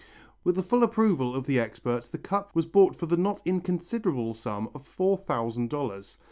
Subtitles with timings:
[0.43, 4.33] With the full approval of the experts the cup was bought for the not inconsiderable
[4.33, 6.17] sum of four thousand dollars.